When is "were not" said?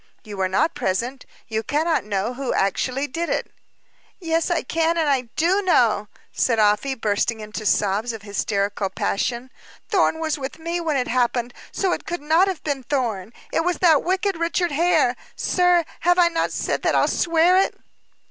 0.37-0.73